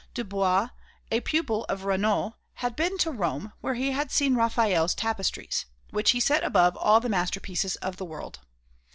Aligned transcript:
Dubois, 0.15 0.69
a 1.11 1.19
pupil 1.19 1.63
of 1.65 1.85
Regnault, 1.85 2.33
had 2.55 2.75
been 2.75 2.97
to 2.97 3.11
Rome, 3.11 3.53
where 3.61 3.75
he 3.75 3.91
had 3.91 4.09
seen 4.09 4.33
Raphael's 4.33 4.95
tapestries, 4.95 5.67
which 5.91 6.09
he 6.09 6.19
set 6.19 6.43
above 6.43 6.75
all 6.75 6.99
the 6.99 7.07
masterpieces 7.07 7.75
of 7.75 7.97
the 7.97 8.05
world. 8.05 8.39